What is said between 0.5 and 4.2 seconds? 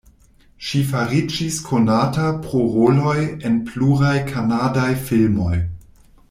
Ŝi fariĝis konata pro roloj en pluraj